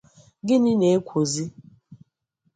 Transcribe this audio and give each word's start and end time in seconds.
Gịnị 0.47 0.71
na-èkwòzị 0.79 1.43